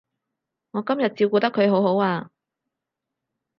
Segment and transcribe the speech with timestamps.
[0.71, 2.31] 我今日照顧得佢好好啊